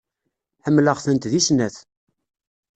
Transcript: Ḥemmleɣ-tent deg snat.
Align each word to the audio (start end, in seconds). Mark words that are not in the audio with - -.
Ḥemmleɣ-tent 0.65 1.25
deg 1.31 1.41
snat. 1.47 1.75